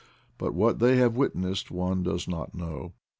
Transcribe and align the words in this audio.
But 0.39 0.55
what 0.55 0.79
they 0.79 0.95
have 0.97 1.15
witnessed 1.15 1.69
one 1.69 2.01
does 2.01 2.27
not 2.27 2.55
know. 2.55 2.93